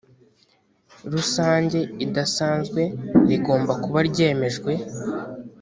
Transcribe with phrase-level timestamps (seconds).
[1.13, 2.81] rusange idasanzwe
[3.29, 4.71] rigomba kuba ryemejwe